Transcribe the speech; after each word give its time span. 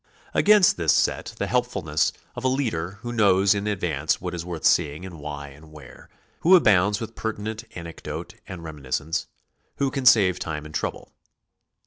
Against 0.33 0.77
this 0.77 0.91
set 0.93 1.35
the 1.37 1.45
helpfulness 1.45 2.11
of 2.35 2.43
a 2.43 2.47
leader 2.47 2.93
who 3.03 3.13
knows 3.13 3.53
in 3.53 3.67
advance 3.67 4.19
what 4.19 4.33
is 4.33 4.43
worth 4.43 4.65
seeing 4.65 5.05
and 5.05 5.19
why 5.19 5.49
and 5.49 5.71
where, 5.71 6.09
who 6.39 6.55
abounds 6.55 6.99
with 6.99 7.13
pertinent 7.13 7.65
anecdote 7.75 8.33
and 8.47 8.63
reminiscence, 8.63 9.27
who 9.75 9.91
can 9.91 10.07
save 10.07 10.39
time 10.39 10.65
and 10.65 10.73
trouble. 10.73 11.13